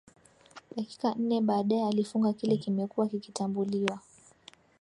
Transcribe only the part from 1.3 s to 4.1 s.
baadaye alifunga kile kimekuwa kikitambuliwa